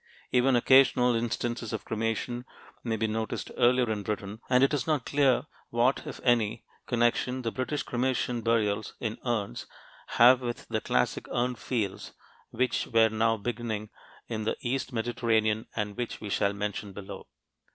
[0.31, 2.43] Even occasional instances of cremation
[2.83, 7.43] may be noticed earlier in Britain, and it is not clear what, if any, connection
[7.43, 9.67] the British cremation burials in urns
[10.17, 12.13] have with the classic Urnfields
[12.49, 13.91] which were now beginning
[14.27, 17.27] in the east Mediterranean and which we shall mention below.